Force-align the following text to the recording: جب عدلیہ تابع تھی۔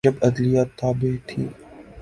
جب 0.05 0.13
عدلیہ 0.21 0.63
تابع 0.77 1.13
تھی۔ 1.27 1.43